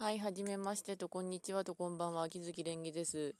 [0.00, 3.34] はい、はじめましてと、こんにちはと、こんばんは、秋月蓮華です。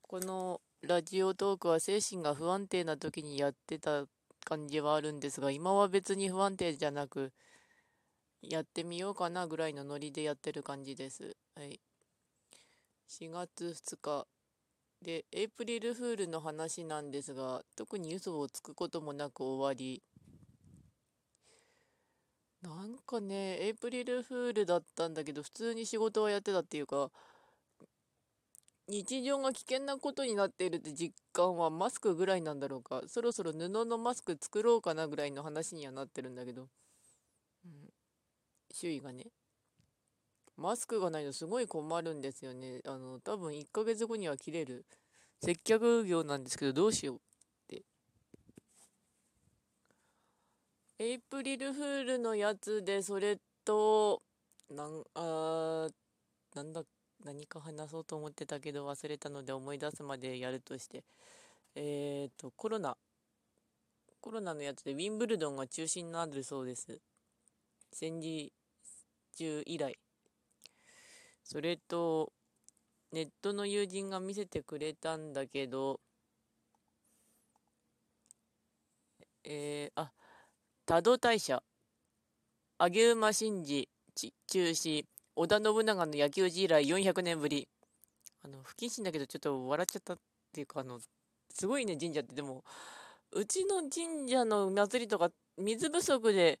[0.00, 4.04] このラジオトークは精神が不安定な時にやってた
[4.44, 7.32] 感じはあるんですが、今は別に不安定じゃなく、
[8.42, 11.36] やってみようかなぐらいのノリでやってる感じです。
[11.56, 11.80] はい。
[13.08, 14.28] 4月2日。
[15.02, 20.00] で、エイプリルフールの話なんですが、特に嘘をつくこともなく終わり、
[22.62, 27.10] なんかね、エイプリルフールだったんだけど、普通に仕事はやってたっていうか、
[28.88, 33.02] 日常が危険なことになっているって実感はマスクぐらいなんだろうか。
[33.08, 36.68] そろそろ布のマスク作ろうかなぐらいの話にはなってるんだけど、
[37.64, 37.72] うん、
[38.72, 39.26] 周囲がね。
[40.56, 42.80] マスクがないとすごい困るんですよね。
[42.86, 44.86] あの、多分1ヶ月後には切れる
[45.42, 47.20] 接客業なんですけど、どうしよう。
[51.02, 54.22] エイプリルフールのやつで、それと、
[54.70, 55.88] なん、あ
[56.54, 56.84] なんだ、
[57.24, 61.02] 何か話そうと思ってたけど忘れたので思い出すまでやるとして、
[61.74, 62.96] えっ、ー、と、コロナ。
[64.20, 67.00] コロナのやつでウィンブルドンが中止になるそうです。
[67.92, 68.52] 戦時
[69.36, 69.98] 中以来。
[71.42, 72.32] それと、
[73.10, 75.98] ネットの友人が見せてくれたんだけど、
[79.42, 80.12] えー、あ、
[80.84, 81.62] 多度大社、
[82.76, 83.88] 上馬神事
[84.48, 85.04] 中止、
[85.36, 87.68] 織田信長の野球時以来400年ぶり。
[88.44, 90.18] あの、不謹慎だけどちょっと笑っちゃったっ
[90.52, 90.98] ていうか、あの、
[91.54, 92.34] すごいね、神社って。
[92.34, 92.64] でも、
[93.30, 96.58] うちの神社の祭りとか、水不足で、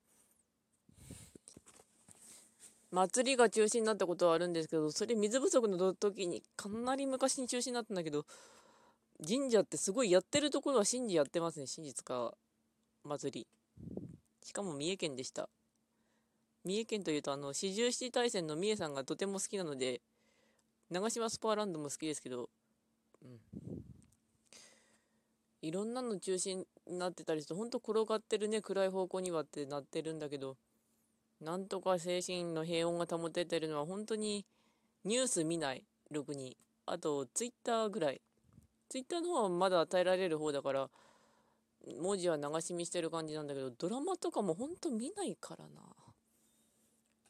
[2.92, 8.24] 祭りが中止になったことはあるんですけど、それ水不足の時に、かなり昔に中止になったんだけど、
[9.26, 12.34] 神社ってすごいやってるところは神事やってますね、真実か
[13.02, 13.61] 祭り。
[14.42, 15.48] しかも三重県でした。
[16.64, 20.00] 三重県というと、あの、四十七大戦の三重さんがとても好きなので、
[20.90, 22.50] 長島スパーランドも好きですけど、
[23.24, 23.40] うん。
[25.62, 30.56] いろんなの中心になってたりして、ほんと転がってるね、暗い方向にはってなってるんだけど、
[31.40, 34.46] なんとか精神の平穏が保ててるのは本当に
[35.04, 36.56] ニュース見ない、ろくに。
[36.86, 38.20] あと、ツイッターぐらい。
[38.88, 40.90] ツイッターの方はまだ与えられる方だから、
[42.00, 45.82] 文字は流し見してる感じなんだけど、ドラマとかもほんと見ないからな。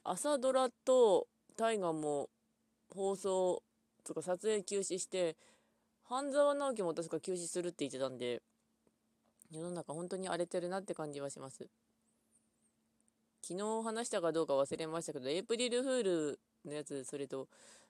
[0.04, 2.28] 朝ドラと大河も
[2.90, 3.62] 放送
[4.04, 5.36] とか撮影休止して、
[6.04, 8.42] 半沢直樹も確か休止するって言ってたんで、
[9.50, 11.68] 世の中本当に荒れてるなって感じはします。
[13.44, 17.48] 昨日話したかどうか忘れましたけど、エイプリルフールのやつ、それと、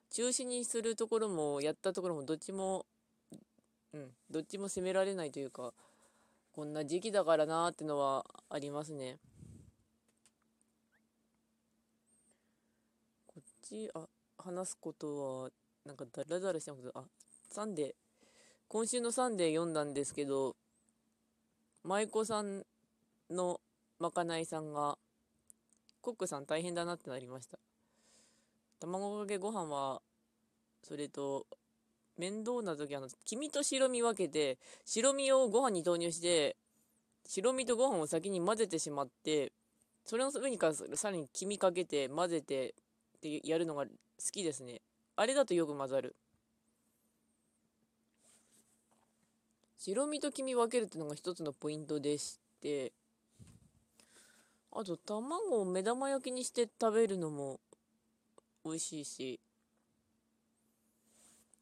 [0.09, 2.85] 中止にするところも、やったところも、どっちも、
[3.93, 5.73] うん、どっちも責められないというか、
[6.53, 9.17] こんな時期だからなーってのはありますね。
[13.25, 15.49] こっち、あ、話すことは、
[15.83, 17.05] なんかダラダラしたこと、あ、
[17.49, 17.93] サンデー。
[18.67, 20.55] 今週のサンデー読んだんですけど、
[21.83, 22.63] 舞妓さん
[23.31, 23.59] の
[23.97, 24.99] まかないさんが、
[26.01, 27.57] コックさん大変だなってなりました。
[28.79, 30.03] 卵かけご飯は、
[30.83, 31.47] それと、
[32.17, 36.55] 面倒な時あの、黄身と白身分けて、白身をご飯に投入して、
[37.25, 39.51] 白身とご飯を先に混ぜてしまって、
[40.05, 42.75] それの上にかさらに黄身かけて混ぜて
[43.17, 43.89] ってやるのが好
[44.31, 44.81] きですね。
[45.15, 46.15] あれだとよく混ざる。
[49.77, 52.93] 白身と黄身分けるっていうのが一つのポイントでして、
[54.71, 57.59] あと卵を目玉焼きにして食べるのも
[58.65, 59.39] 美味しいし、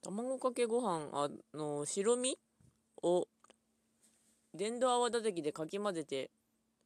[0.04, 2.38] 卵かけご飯、あの、白身
[3.02, 3.28] を
[4.54, 6.32] 電動泡立て器でかき混ぜて、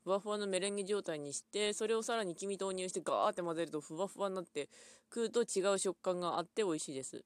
[0.04, 4.70] ふわふわのメレンゲ状態にして、それをさらに黄身投入してガーって混ぜるとふわふわになって
[5.14, 7.24] 食うと違う食感があって美味しいです。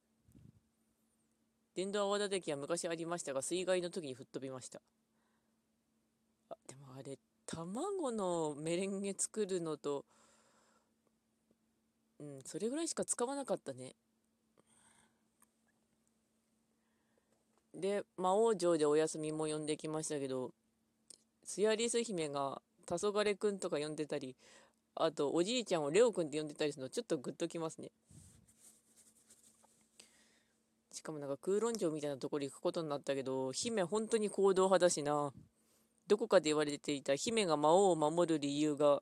[1.73, 4.83] 電動泡立て器は昔ありましたが、水害の時に吹っ飛びました。
[6.49, 7.17] あ、でもあれ、
[7.47, 10.05] 卵のメレンゲ作るのと、
[12.19, 13.96] うん、それぐらいしか使わなかったね。
[17.79, 20.52] で、魔王城でお休みも呼んできましたけど、
[21.43, 24.35] スヤリス姫が黄昏くんとか呼んでたり、
[24.96, 27.91] あとおじいちゃんをレオくんって呼んでたりするのちょっとグッときますね。
[30.91, 35.31] しかもなんか空論城みたいなところに行くことになったけど、姫本当に行動派だしな。
[36.08, 39.02] どこかで言われていた姫が魔王を守る理由が、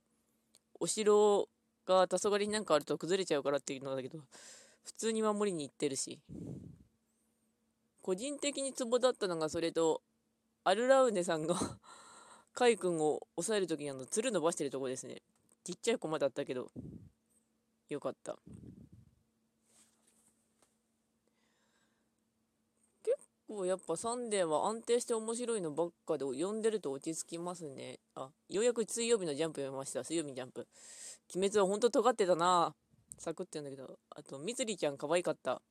[0.79, 1.50] お城
[1.85, 4.19] が黄昏になんかあると崩れちゃうからっていうのだけど、
[4.83, 6.19] 普通に守りに行ってるし。
[8.07, 10.01] 個人的にツボだったのがそれと
[10.63, 11.56] アルラウネさんが
[12.56, 15.21] カイ君を抑える時にあのつる伸ばしてるとこですね。
[15.65, 16.71] ちっちゃい駒だったけど
[17.89, 18.39] よかった。
[23.04, 28.00] 結構やっぱサンデーは安定して面白いのばっかで読んでると落ち着きますね。
[28.15, 30.06] あようやく水曜日のジャンプ読みました。
[30.06, 30.65] 水曜日のジャンプ。
[31.36, 32.74] 鬼滅はほんと尖ってたな。
[33.18, 34.00] サクってんだけど。
[34.12, 35.62] あとみつりちゃん可愛かった。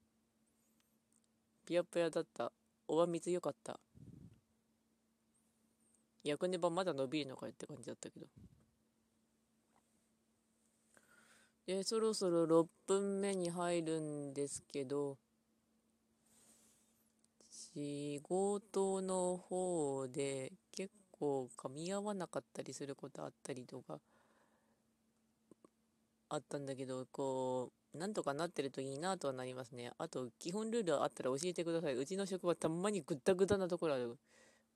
[1.66, 2.52] ピヤピヤだった。
[2.86, 3.80] おわみつよかった。
[6.22, 8.26] 役ネバまだ伸びるのかよって感じだったけど。
[11.66, 15.18] で、そろそろ6分目に入るんですけど、
[17.50, 23.98] 仕事の方で結構噛み合わなかったりすることあったりとか
[26.28, 29.92] あったんだけど、こう、なんとかなってるといいなとはなりますね。
[29.98, 31.94] あと、基本ルールあったら教えてください。
[31.94, 34.16] うちの職場たまにぐったぐたなところある。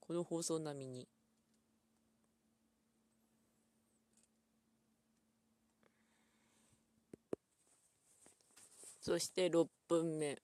[0.01, 1.09] この放送並みに。
[9.01, 10.41] そして6分目。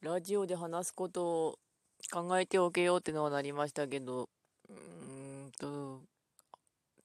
[0.00, 1.58] ラジオで話すことを
[2.12, 4.28] 考えておけようってのはなりましたけど、
[4.68, 6.02] うーんと、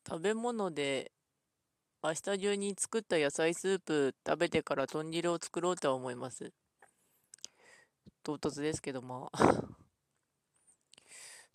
[0.07, 1.12] 食べ物で
[2.05, 6.51] 明日中に作った野菜スープ食べてから豚汁を作ろうとは思います。
[8.23, 9.63] 唐突ですけど、まあ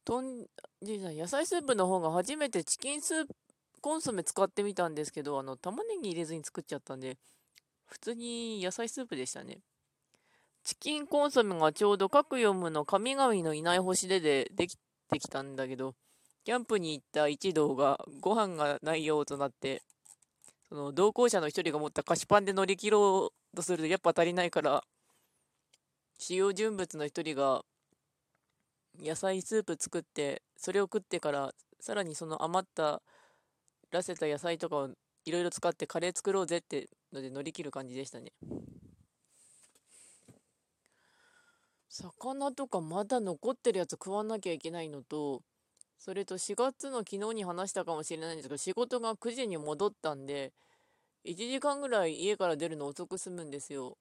[0.07, 0.47] 豚
[0.81, 3.35] 汁野菜スープの方が初めてチキンスープ、
[3.83, 7.19] コンソメ使ってみたんですけど、あの、玉ねぎ入れずに作っちゃったんで、
[7.85, 9.61] 普通に野菜スープでしたね。
[10.65, 14.79] チキンコンソメがちょうど各読むの神々のいない星でででき
[15.11, 15.95] てきたんだけど、
[16.45, 19.83] キャンプに行った一同がご飯がないようとなって、
[20.69, 24.85] その同行者の一人が持った菓子パンで乗り切ろうとするとやっぱ足りないから、
[26.19, 27.63] 使用人物の一人が
[29.01, 33.01] 野菜スープ作って、それを食ってから、さらにその余った
[33.91, 34.91] らせた野菜とかを
[35.25, 38.33] いろいろ使ってカレー作ろうぜってので乗り切る感じでしたね。
[41.89, 45.43] 魚とかまだ残ってるやつ食わなきゃいけないのと、
[45.99, 50.53] それと4月の昨日に話したかもしれないんですけど、仕事が9時に戻ったんで、
[51.25, 53.99] 1時間ぐらい家から出るの遅く済むんですよ。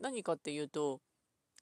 [0.00, 1.00] 何かっていうと、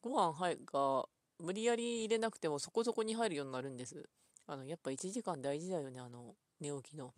[0.00, 1.06] ご飯が
[1.40, 4.08] 無理やり入れなくてもそこそこに入るようになるんです。
[4.46, 7.12] あの、やっぱ1時間大事だよね、あの、寝起きの。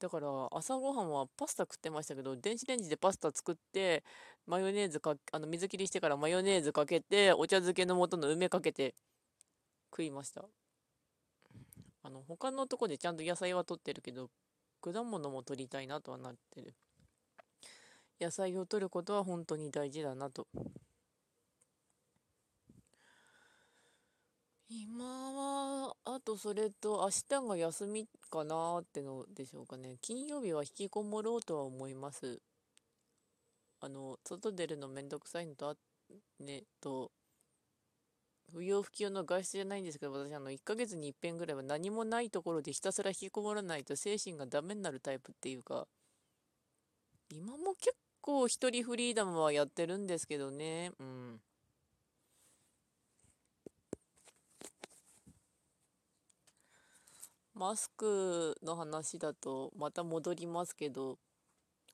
[0.00, 4.02] だから朝ごはんはパスタ食ってましたけど電子レンジでパスタ作って
[4.46, 8.94] マヨネーズかあの水切りしてからマヨネーズかけてお茶漬けの素の梅かけて
[9.90, 10.42] 食いました
[12.02, 14.30] あの他のとこでちゃんと野菜は取ってるけど
[14.82, 16.74] 果物も取りたいなとはなってる
[18.20, 20.46] 野菜を取ることは本当に大事だなと
[24.70, 29.98] 今は、あとそれと明日が休みかなってのでしょうかね。
[30.00, 32.40] 金曜日は引きこもろうとは思います。
[33.80, 35.76] あの、外出るのめんどくさいのとあ、
[36.38, 37.12] ね、と、
[38.52, 45.86] 不要不急の外出じゃないんですけど、私、あの、1ヶ月に一遍ぐらいは何もないところでひたすら引きこもらないと精神がダメになるタイプっていうか、
[47.30, 51.40] 今も結構一人フリーダムはやってるんですけどね、うん。
[57.54, 61.18] マスクの話だとまた戻りますけど、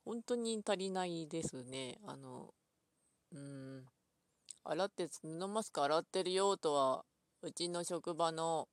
[0.04, 1.98] 本当に足りないですね。
[2.06, 2.54] あの、
[3.32, 3.84] うん、
[4.68, 7.04] 洗って、布マスク洗ってるよとは、
[7.42, 8.68] うちの職場の、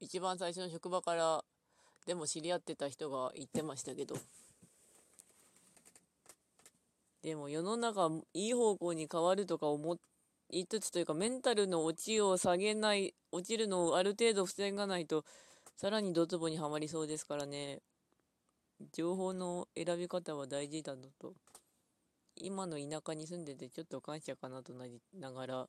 [0.00, 1.44] 一番最初の職場から
[2.06, 4.16] でも知り合ってた人が言ってましたけど、
[7.22, 9.96] でも世の中いい方向に変わるとか思っ
[10.50, 15.24] 言いつつというかメンタルの落ちを下げない落ちるのをある程度防がないと
[15.76, 17.80] さらにドツボにはまりそうですからね。
[18.92, 21.34] 情報の選び方は大事だと。
[22.40, 25.66] 今の田舎に住んでてちょっと感謝かなとなりながら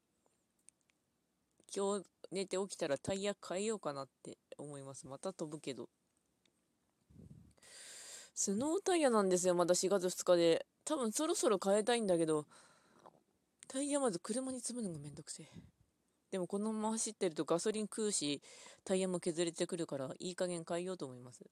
[1.75, 5.89] 今日寝て起きたらタイヤ変えようかなって思いますまた飛ぶけど
[8.33, 12.45] スノータイヤなんですよまだ4月2日で多分そろそろ変えたいんだけど
[13.71, 15.47] タイヤまず車に積むのがめんどくせえ。
[16.31, 18.41] でもこのまま走ってるとガソリン食うし、
[18.83, 21.45] タイヤも削れてくるから、いい加減変えようと思います。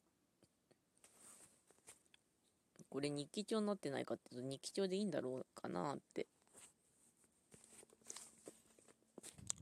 [2.97, 6.25] これ日記帳になってないかっていうと、日記帳でいいんだろうかなって。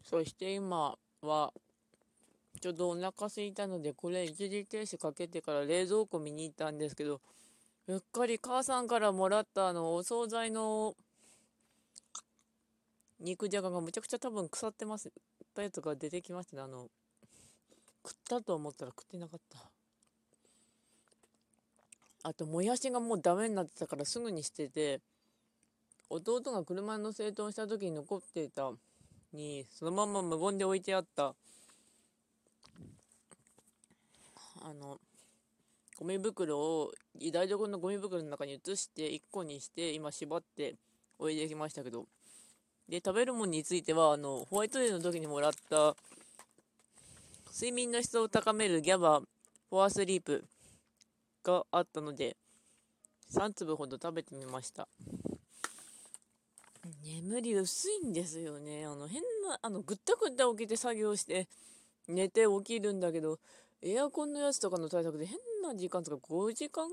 [0.05, 1.51] そして今は、
[2.61, 7.19] ちょうどお腹すいたので、これ一時停止かけてから冷蔵庫見に行ったんですけど、
[7.87, 10.95] うっかり母さんからもらったあの、お惣菜の
[13.19, 15.11] 肉じゃががむちゃくちゃ多分腐ってます。
[15.53, 16.61] たやつが出てきましたね。
[16.61, 16.87] あの
[18.01, 19.75] 食ったと思ったら食ってなかった。
[22.27, 25.00] あともやしがもうダメになってたからすぐに捨てて
[26.10, 28.72] 弟が車の整頓した時に残っていた
[29.32, 31.36] にそのまま無言で置いてあった。
[34.63, 34.98] あの
[36.00, 36.91] ゴミ袋を
[37.32, 40.74] 台所のゴミ袋の中に移して1個にして今縛って
[41.20, 42.08] 置いてきましたけど。
[42.89, 45.96] で食べるものについてはあのホワイトデーの時にもらった
[47.53, 49.22] 睡眠の質を高めるギャバ
[49.70, 50.46] フォアスリープ
[51.45, 52.35] があったので
[53.31, 54.87] 3粒ほど食べてみました。
[57.03, 58.85] 眠り薄いんですよね。
[58.85, 61.47] あの変なあのぐったぐった起きて作業して
[62.07, 63.39] 寝て起きるんだけど
[63.81, 66.87] エアコンのやつとかの対策で変な時間とか5時間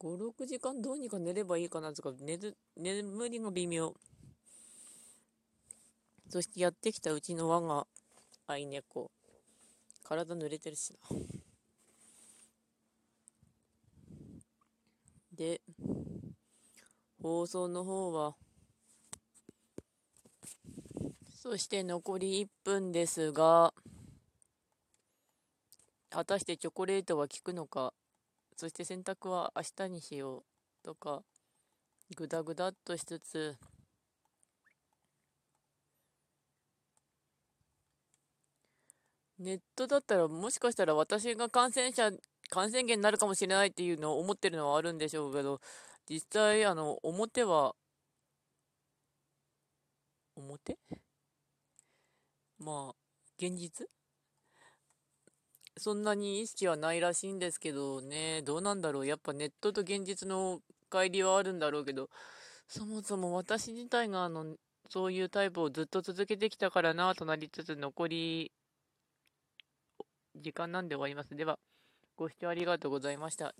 [0.00, 0.80] ？56時間？
[0.80, 3.94] どうにか寝ればいいかなとか寝る眠りが微妙。
[6.30, 7.86] そしてやってきたうちの我が
[8.46, 9.10] 愛猫。
[10.04, 10.98] 体濡れてるしな。
[15.34, 15.60] で
[17.22, 18.34] 放送の方は
[21.42, 23.74] そして残り1分ですが
[26.10, 27.92] 果たしてチョコレートは効くのか
[28.56, 30.42] そして洗濯は明日にしよう
[30.84, 31.22] とか
[32.16, 33.56] ぐだぐだっとしつつ
[39.38, 42.10] ネットだったらもしかしたら私が感染者
[42.54, 45.60] 感染源になるかもしれないっていうのを思ってるのはあるんでしょうけど
[46.08, 47.74] 実際あの表は
[50.36, 50.78] 表？
[52.58, 52.94] まあ
[53.38, 53.86] 現実？
[55.76, 59.06] そんなに意識はないらしいんですけどね、どうなんだろう。
[59.06, 62.08] やっぱネットと現実の乖離はあるんだろうけど、
[62.68, 64.56] そもそも私自体があの、
[64.88, 68.52] そういうタイプをずっと続けてきたからなとなりつつ、残り
[70.36, 71.34] 時間なんで終わります。
[71.34, 71.58] では、
[72.16, 73.54] ご視聴ありがとうございました。